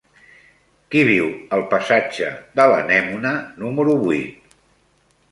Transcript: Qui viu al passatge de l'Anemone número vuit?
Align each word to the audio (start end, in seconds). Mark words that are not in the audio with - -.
Qui 0.93 1.01
viu 1.09 1.27
al 1.57 1.65
passatge 1.73 2.29
de 2.59 2.65
l'Anemone 2.71 3.33
número 3.65 3.93
vuit? 4.07 4.57